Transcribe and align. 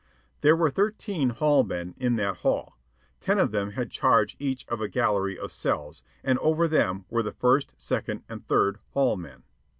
There 0.41 0.55
were 0.55 0.71
thirteen 0.71 1.29
hall 1.29 1.63
men 1.63 1.93
in 1.95 2.15
that 2.15 2.37
hall. 2.37 2.75
Ten 3.19 3.37
of 3.37 3.51
them 3.51 3.73
had 3.73 3.91
charge 3.91 4.35
each 4.39 4.67
of 4.67 4.81
a 4.81 4.87
gallery 4.89 5.37
of 5.37 5.51
cells, 5.51 6.01
and 6.23 6.39
over 6.39 6.67
them 6.67 7.05
were 7.11 7.21
the 7.21 7.33
First, 7.33 7.75
Second, 7.77 8.23
and 8.27 8.43
Third 8.43 8.79
Hall 8.93 9.15
men. 9.15 9.43